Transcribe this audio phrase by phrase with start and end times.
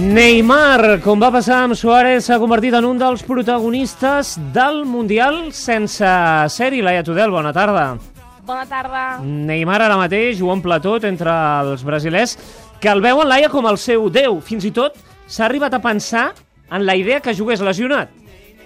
[0.00, 6.08] Neymar, com va passar amb Suárez, s'ha convertit en un dels protagonistes del Mundial sense
[6.54, 6.80] ser-hi.
[6.80, 7.98] Laia Tudel, bona tarda.
[8.48, 9.02] Bona tarda.
[9.20, 12.38] Neymar ara mateix ho omple tot entre els brasilers,
[12.80, 14.40] que el veuen, Laia, com el seu déu.
[14.40, 14.96] Fins i tot
[15.28, 16.30] s'ha arribat a pensar
[16.72, 18.08] en la idea que jugués lesionat.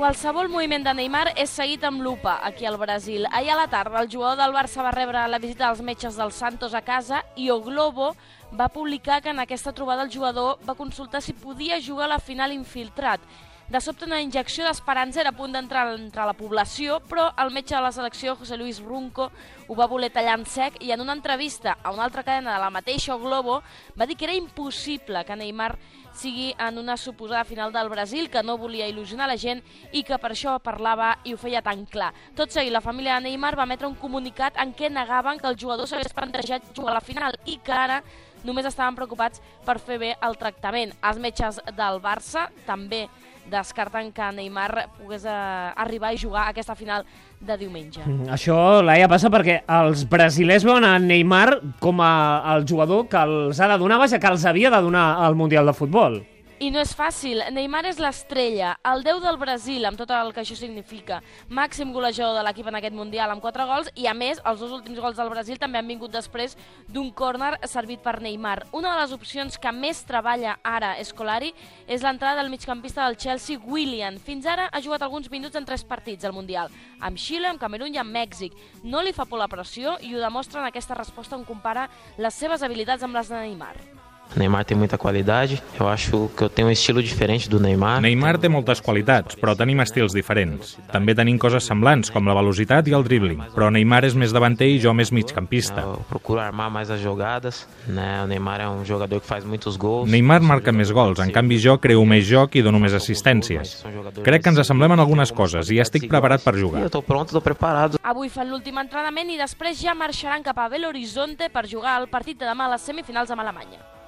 [0.00, 3.26] Qualsevol moviment de Neymar és seguit amb lupa aquí al Brasil.
[3.36, 6.32] Ahir a la tarda el jugador del Barça va rebre la visita dels metges del
[6.32, 8.14] Santos a casa i O Globo
[8.56, 12.18] va publicar que en aquesta trobada el jugador va consultar si podia jugar a la
[12.18, 13.20] final infiltrat.
[13.70, 17.76] De sobte una injecció d'esperança era a punt d'entrar entre la població, però el metge
[17.76, 19.28] de la selecció, José Luis Runco,
[19.68, 22.58] ho va voler tallar en sec i en una entrevista a una altra cadena de
[22.58, 23.60] la mateixa Globo
[23.94, 25.76] va dir que era impossible que Neymar
[26.18, 29.62] sigui en una suposada final del Brasil, que no volia il·lusionar la gent
[29.92, 32.10] i que per això parlava i ho feia tan clar.
[32.34, 35.54] Tot seguit, la família de Neymar va emetre un comunicat en què negaven que el
[35.54, 38.02] jugador s'hagués plantejat jugar a la final i que ara
[38.44, 40.94] només estaven preocupats per fer bé el tractament.
[41.02, 43.06] Els metges del Barça també
[43.50, 45.34] descarten que Neymar pogués eh,
[45.82, 47.04] arribar i jugar a aquesta final
[47.40, 48.02] de diumenge.
[48.04, 52.12] Mm, Això, Laia, passa perquè els brasilers veuen a Neymar com a,
[52.54, 55.66] el jugador que els ha de donar, vaja, que els havia de donar al Mundial
[55.66, 56.20] de Futbol.
[56.60, 57.38] I no és fàcil.
[57.56, 61.22] Neymar és l'estrella, el déu del Brasil, amb tot el que això significa.
[61.48, 64.74] Màxim golejador de l'equip en aquest Mundial amb 4 gols i, a més, els dos
[64.76, 68.66] últims gols del Brasil també han vingut després d'un córner servit per Neymar.
[68.76, 71.54] Una de les opcions que més treballa ara Escolari
[71.88, 74.18] és l'entrada del migcampista del Chelsea, William.
[74.20, 76.68] Fins ara ha jugat alguns minuts en tres partits al Mundial,
[77.00, 78.52] amb Xile, amb Camerún i amb Mèxic.
[78.84, 81.88] No li fa por la pressió i ho demostra en aquesta resposta on compara
[82.20, 83.99] les seves habilitats amb les de Neymar.
[84.36, 85.62] Neymar tem muita qualidade.
[85.78, 88.00] Eu acho que eu tenho um estilo diferente do Neymar.
[88.00, 90.76] Neymar té moltes qualitats, però tenim estils diferents.
[90.92, 93.42] També tenim coses semblants, com la velocitat i el dribbling.
[93.54, 95.82] Però Neymar és més davanter i jo més migcampista.
[95.82, 98.22] Eu procuro armar mais as jogadas, né?
[98.22, 100.10] O Neymar é um jogador que faz muitos gols.
[100.10, 103.80] Neymar marca més gols, en canvi jo creo més joc i dono més assistències.
[104.22, 106.88] Crec que ens assemblem en algunes coses i estic preparat per jugar.
[106.90, 107.98] tô pronto, tô preparado.
[108.02, 112.08] Avui fan l'últim entrenament i després ja marxaran cap a Belo Horizonte per jugar el
[112.08, 113.99] partit de demà a les semifinals amb Alemanya.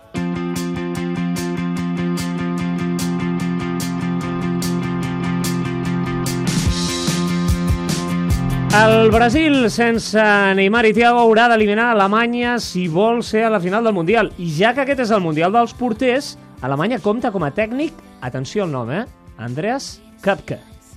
[8.73, 10.23] El Brasil, sense
[10.57, 14.31] Neymar i Thiago, haurà d'eliminar Alemanya si vol ser a la final del Mundial.
[14.41, 16.31] I ja que aquest és el Mundial dels porters,
[16.65, 17.93] Alemanya compta com a tècnic,
[18.25, 19.05] atenció al nom, eh?
[19.37, 20.57] Andreas Köpke.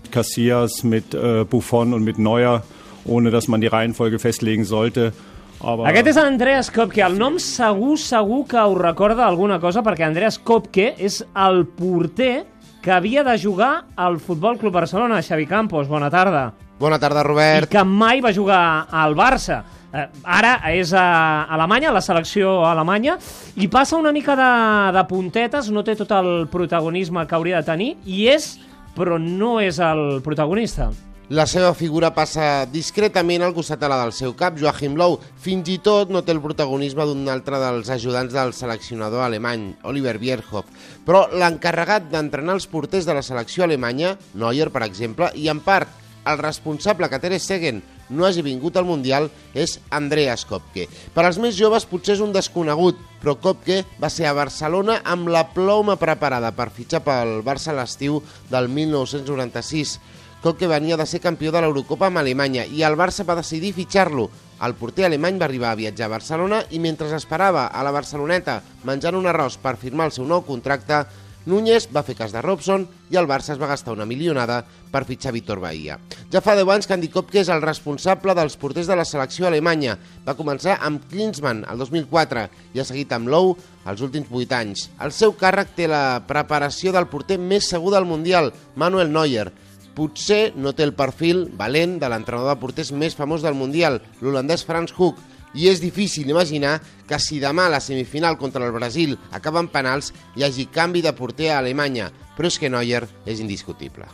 [0.09, 2.63] Cassias mit äh, Buffon und mit Neuer,
[3.03, 5.11] ohne dass man die Reihenfolge festlegen sollte.
[5.59, 7.03] Aber Aquest és Andreas Köpke.
[7.03, 12.45] El nom segur, segur que us recorda alguna cosa, perquè Andreas Köpke és el porter
[12.81, 15.19] que havia de jugar al Futbol Club Barcelona.
[15.19, 16.53] Xavi Campos, bona tarda.
[16.79, 17.69] Bona tarda, I Robert.
[17.71, 19.63] que mai va jugar al Barça.
[19.95, 23.17] Eh, ara és a Alemanya, a la selecció alemanya,
[23.55, 24.51] i passa una mica de,
[24.91, 28.57] de puntetes, no té tot el protagonisme que hauria de tenir, i és,
[28.95, 30.89] però no és el protagonista.
[31.31, 35.15] La seva figura passa discretament al costat de la del seu cap, Joachim Löw.
[35.41, 40.19] Fins i tot no té el protagonisme d'un altre dels ajudants del seleccionador alemany, Oliver
[40.19, 40.67] Bierhoff.
[41.07, 46.03] Però l'encarregat d'entrenar els porters de la selecció alemanya, Neuer, per exemple, i en part
[46.25, 50.87] el responsable que Ter Stegen no hagi vingut al Mundial és Andreas Kopke.
[51.13, 55.29] Per als més joves potser és un desconegut, però Kopke va ser a Barcelona amb
[55.33, 58.21] la ploma preparada per fitxar pel Barça a l'estiu
[58.51, 59.97] del 1996.
[60.45, 64.27] Kopke venia de ser campió de l'Eurocopa amb Alemanya i el Barça va decidir fitxar-lo.
[64.65, 68.61] El porter alemany va arribar a viatjar a Barcelona i mentre esperava a la Barceloneta
[68.85, 71.01] menjant un arròs per firmar el seu nou contracte,
[71.45, 75.03] Núñez va fer cas de Robson i el Barça es va gastar una milionada per
[75.05, 75.99] fitxar Víctor Bahia.
[76.33, 79.45] Ja fa 10 anys que Andy Kopke és el responsable dels porters de la selecció
[79.45, 79.93] alemanya.
[80.25, 84.87] Va començar amb Klinsmann el 2004 i ha seguit amb Lowe els últims 8 anys.
[84.97, 89.51] El seu càrrec té la preparació del porter més segur del Mundial, Manuel Neuer.
[89.95, 94.65] Potser no té el perfil valent de l'entrenador de porters més famós del Mundial, l'holandès
[94.65, 95.21] Frans Hoek,
[95.55, 100.11] i és difícil imaginar que si demà la semifinal contra el Brasil acaba en penals
[100.35, 104.05] hi hagi canvi de porter a Alemanya, però és que Neuer és indiscutible.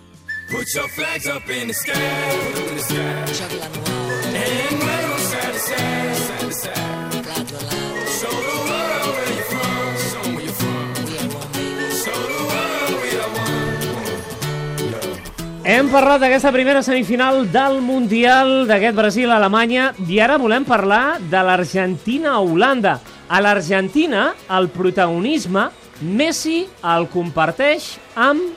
[0.51, 1.93] Put your flags up in the sky.
[1.95, 4.01] In the sky.
[4.33, 6.20] And
[15.71, 22.97] Hem parlat d'aquesta primera semifinal del Mundial d'aquest Brasil-Alemanya i ara volem parlar de l'Argentina-Holanda.
[23.31, 25.69] A l'Argentina, el protagonisme,
[26.01, 27.88] Messi el comparteix
[28.19, 28.51] amb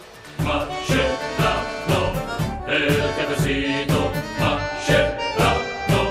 [2.66, 4.11] El jefecito
[4.43, 6.02] Mascherano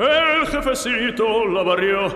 [0.00, 2.08] El jefecito la barrió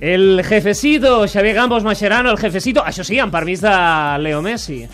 [0.00, 3.74] El jefecito, Xavier Gambos Mascherano, el jefecito, això sí, amb permís de
[4.24, 4.86] Leo Messi.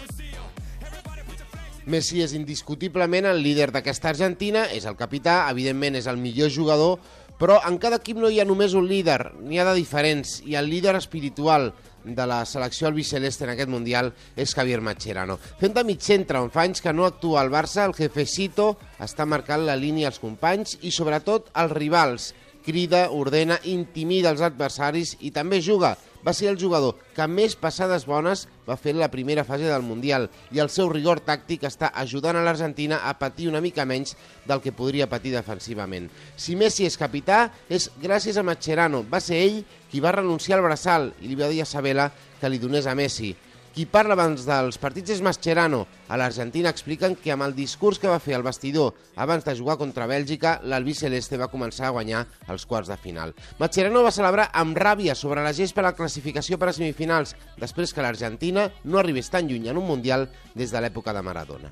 [1.91, 7.01] Messi és indiscutiblement el líder d'aquesta Argentina, és el capità, evidentment és el millor jugador,
[7.41, 10.57] però en cada equip no hi ha només un líder, n'hi ha de diferents, i
[10.61, 11.71] el líder espiritual
[12.05, 15.39] de la selecció albiceleste en aquest Mundial és Javier Mascherano.
[15.61, 19.27] Fent de mig centre, on fa anys que no actua al Barça, el jefecito està
[19.27, 22.31] marcant la línia als companys i sobretot als rivals.
[22.65, 25.97] Crida, ordena, intimida els adversaris i també juga.
[26.27, 29.85] Va ser el jugador que més passades bones va fer en la primera fase del
[29.87, 34.17] Mundial i el seu rigor tàctic està ajudant a l'Argentina a patir una mica menys
[34.47, 36.11] del que podria patir defensivament.
[36.37, 39.05] Si Messi és capità, és gràcies a Mascherano.
[39.09, 42.53] Va ser ell qui va renunciar al braçal i li va dir a Sabela que
[42.53, 43.35] li donés a Messi.
[43.71, 45.85] Qui parla abans dels partits és Mascherano.
[46.11, 49.77] A l'Argentina expliquen que amb el discurs que va fer al vestidor abans de jugar
[49.79, 53.35] contra Bèlgica, l'Albi Celeste va començar a guanyar els quarts de final.
[53.61, 58.03] Mascherano va celebrar amb ràbia sobre la gespa la classificació per a semifinals, després que
[58.03, 61.71] l'Argentina no arribés tan lluny en un Mundial des de l'època de Maradona.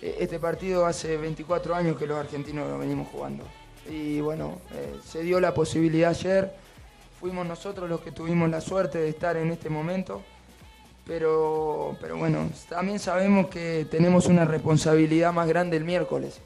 [0.00, 3.44] Este partido hace 24 años que los argentinos lo venimos jugando.
[3.88, 6.54] Y bueno, eh, se dio la posibilidad ayer.
[7.20, 10.22] Fuimos nosotros los que tuvimos la suerte de estar en este momento.
[11.06, 16.40] Pero, pero bueno, también sabemos que tenemos una responsabilidad más grande el miércoles.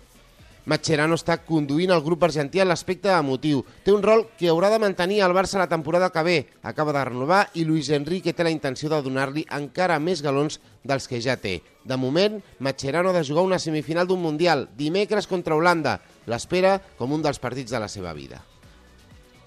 [0.64, 3.60] Mascherano està conduint el grup argentí en l'aspecte emotiu.
[3.84, 6.36] Té un rol que haurà de mantenir el Barça la temporada que ve.
[6.62, 11.04] Acaba de renovar i Luis Enrique té la intenció de donar-li encara més galons dels
[11.04, 11.58] que ja té.
[11.84, 15.98] De moment, Mascherano ha de jugar una semifinal d'un Mundial, dimecres contra Holanda.
[16.24, 18.40] L'espera com un dels partits de la seva vida.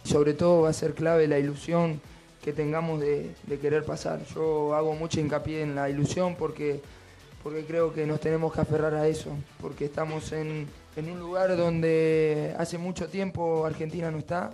[0.07, 1.99] Sobre todo va a ser clave la ilusión
[2.41, 4.23] que tengamos de, de querer pasar.
[4.33, 6.79] Yo hago mucho hincapié en la ilusión porque,
[7.43, 10.65] porque creo que nos tenemos que aferrar a eso, porque estamos en,
[10.95, 14.53] en un lugar donde hace mucho tiempo Argentina no está.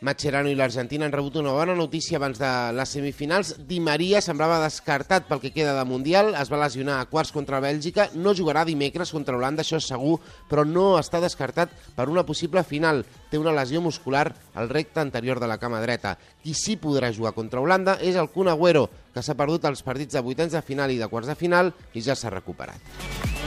[0.00, 3.48] Mascherano i l'Argentina han rebut una bona notícia abans de les semifinals.
[3.66, 7.58] Di Maria semblava descartat pel que queda de Mundial, es va lesionar a quarts contra
[7.58, 12.22] Bèlgica, no jugarà dimecres contra Holanda, això és segur, però no està descartat per una
[12.22, 13.02] possible final.
[13.32, 16.14] Té una lesió muscular al recte anterior de la cama dreta.
[16.44, 20.14] Qui sí podrà jugar contra Holanda és el Kun Agüero, que s'ha perdut els partits
[20.14, 23.37] de vuitens de final i de quarts de final i ja s'ha recuperat.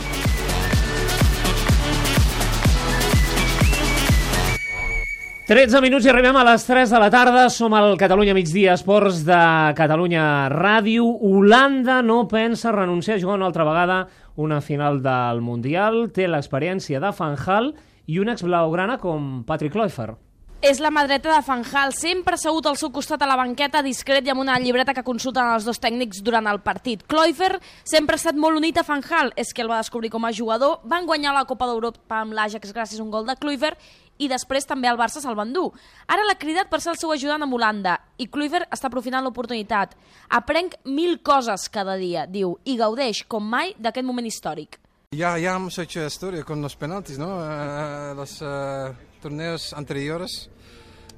[5.52, 7.42] 13 minuts i arribem a les 3 de la tarda.
[7.52, 9.40] Som al Catalunya Migdia Esports de
[9.76, 11.04] Catalunya Ràdio.
[11.28, 14.08] Holanda no pensa renunciar a jugar una altra vegada
[14.38, 16.06] una final del Mundial.
[16.16, 17.74] Té l'experiència de Fanjal
[18.08, 20.16] i un ex-blaugrana com Patrick Kluivert.
[20.62, 24.28] És la mà dreta de Fanjal, sempre assegut al seu costat a la banqueta, discret
[24.28, 27.02] i amb una llibreta que consulten els dos tècnics durant el partit.
[27.10, 30.32] Kluivert sempre ha estat molt unit a Fanjal, és que el va descobrir com a
[30.32, 33.82] jugador, van guanyar la Copa d'Europa amb l'Ajax gràcies a un gol de Kluivert
[34.22, 35.72] i després també el Barça se'l van dur.
[36.08, 39.98] Ara l'ha cridat per ser el seu ajudant amb Holanda i Kluivert està aprofitant l'oportunitat.
[40.30, 44.78] Aprenc mil coses cada dia, diu, i gaudeix com mai d'aquest moment històric.
[45.12, 47.34] Ya, ya hemos hecho historia con los penaltis, ¿no?
[47.44, 50.50] Eh, los eh, torneos anteriores,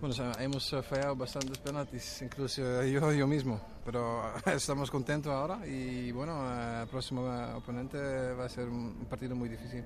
[0.03, 6.11] bueno, hemos eh, fallado bastantes penaltis, incluso yo, yo mismo, pero estamos contentos ahora y
[6.11, 7.97] bueno, eh, el próximo eh, oponente
[8.33, 9.85] va a ser un partido muy difícil.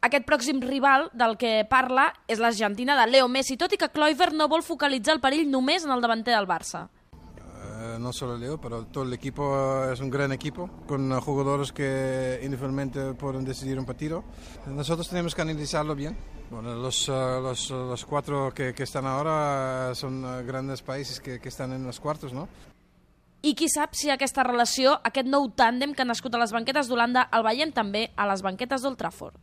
[0.00, 4.36] Aquest pròxim rival del que parla és l'Argentina de Leo Messi, tot i que Kluivert
[4.36, 6.86] no vol focalitzar el perill només en el davanter del Barça.
[7.58, 11.72] Eh, no solo Leo, pero todo el equipo es un gran equipo, con eh, jugadores
[11.72, 14.22] que individualmente pueden decidir un partido.
[14.66, 16.16] Nosotros tenemos que analizarlo bien.
[16.50, 21.18] Bueno, los, eh, los, los cuatro que, que están ahora eh, son eh, grandes países
[21.18, 22.48] que, que están en los cuartos, ¿no?
[23.40, 26.88] I qui sap si aquesta relació, aquest nou tàndem que ha nascut a les banquetes
[26.90, 29.36] d'Holanda, el veiem també a les banquetes d'Old Trafford.